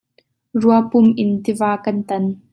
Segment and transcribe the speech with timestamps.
[0.61, 2.23] Ruapum in tiva kan tan.